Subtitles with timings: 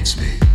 [0.00, 0.49] automates me.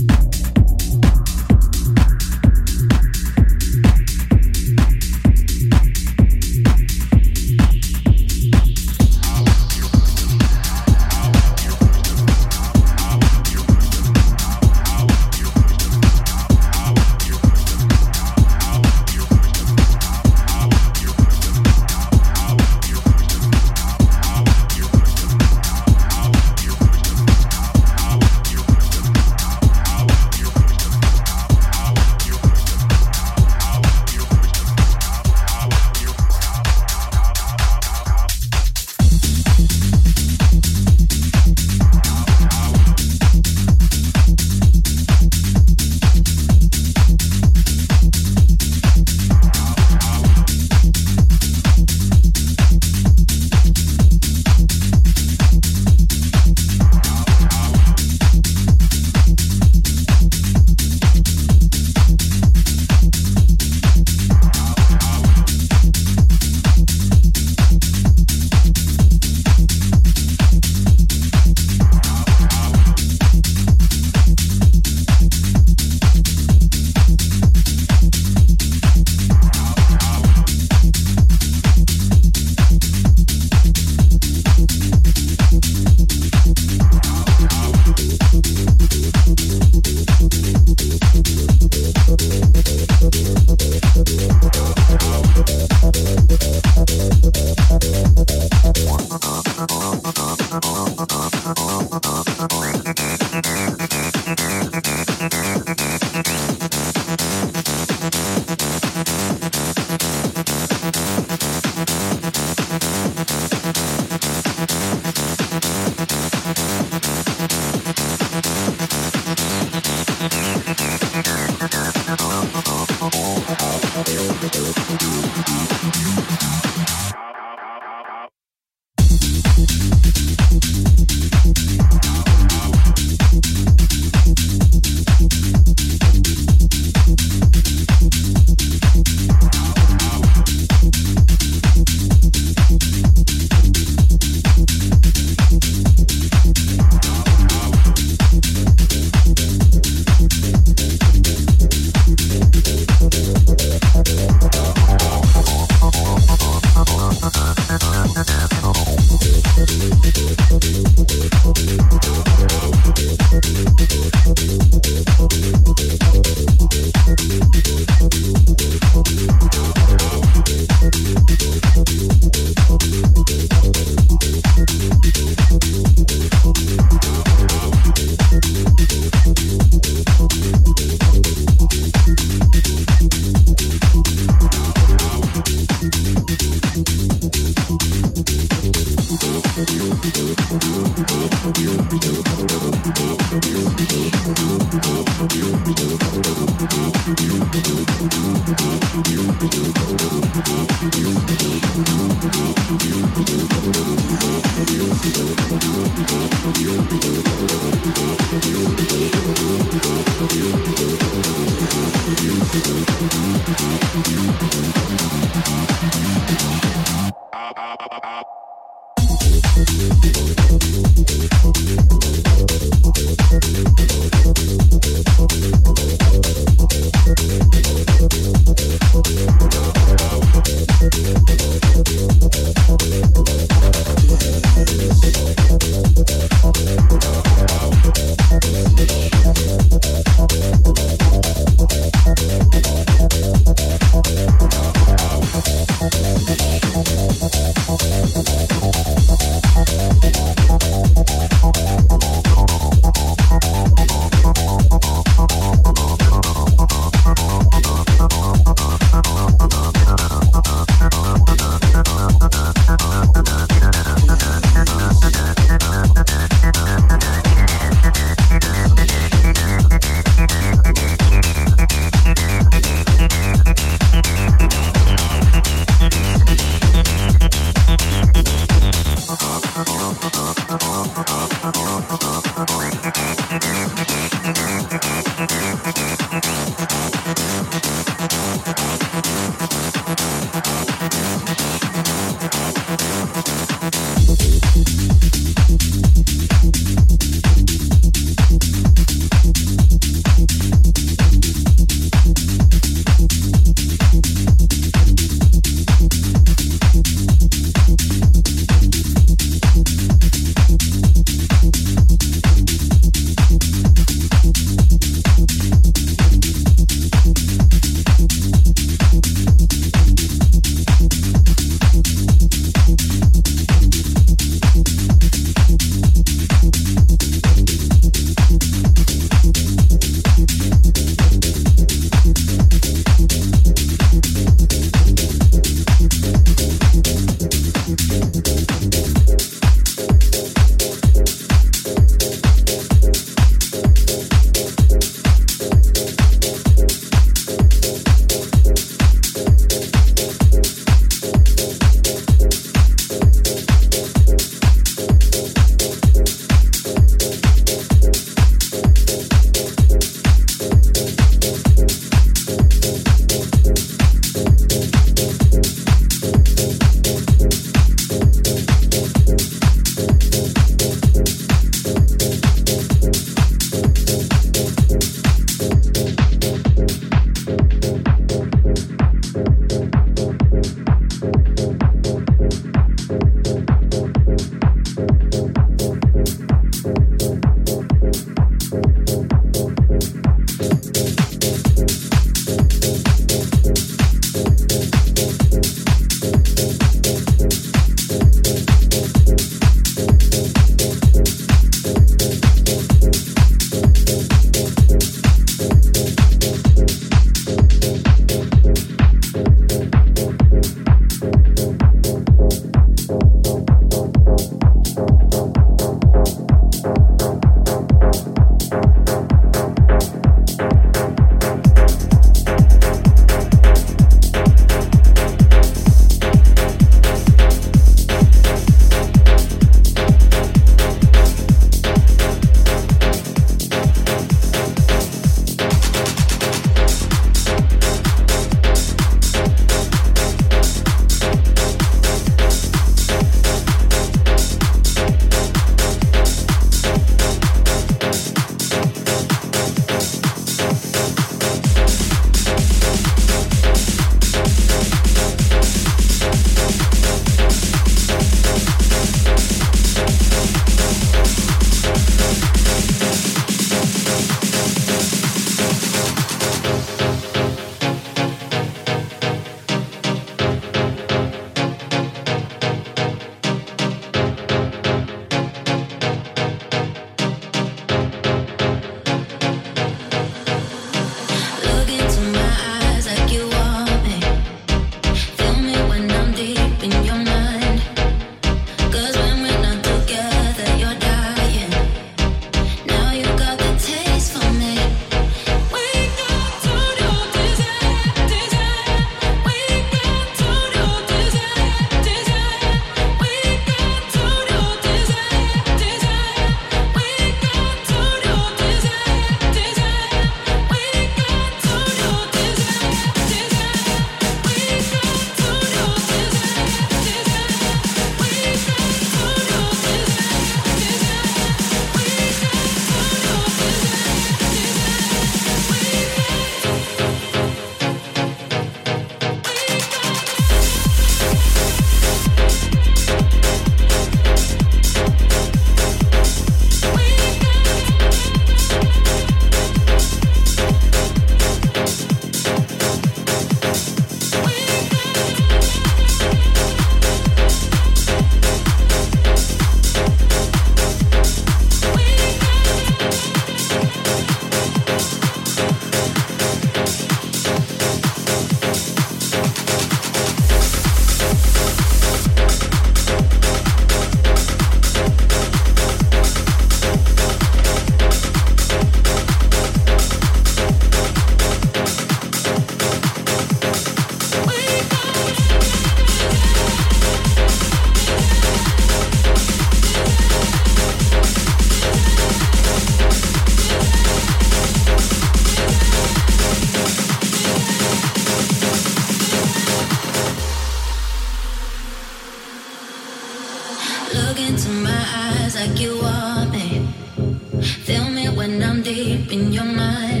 [598.21, 600.00] when I'm deep in your mind.